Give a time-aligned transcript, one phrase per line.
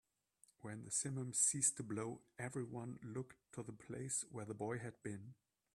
[0.61, 4.95] When the simum ceased to blow, everyone looked to the place where the boy had
[5.03, 5.35] been.